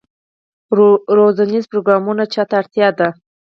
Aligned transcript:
روزنیز 1.17 1.63
پروګرامونه 1.71 2.23
چا 2.33 2.43
ته 2.49 2.53
اړتیا 2.61 2.87
دي؟ 2.97 3.07